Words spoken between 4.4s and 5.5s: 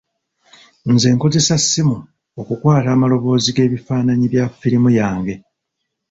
firimu yange.